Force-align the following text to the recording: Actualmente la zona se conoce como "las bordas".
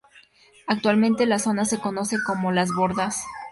Actualmente 0.65 1.27
la 1.27 1.37
zona 1.37 1.63
se 1.63 1.77
conoce 1.79 2.17
como 2.25 2.51
"las 2.51 2.73
bordas". 2.73 3.23